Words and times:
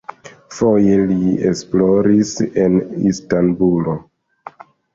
Foje 0.59 0.95
li 1.11 1.27
esploris 1.49 2.33
en 2.63 2.81
Istanbulo. 3.13 3.99